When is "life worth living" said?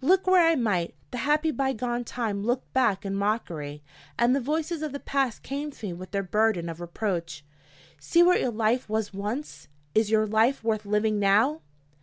10.26-11.18